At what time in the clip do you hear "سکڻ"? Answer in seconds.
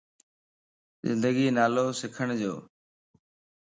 1.99-2.27